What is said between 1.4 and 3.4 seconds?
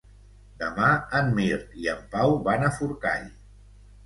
Mirt i en Pau van a Forcall.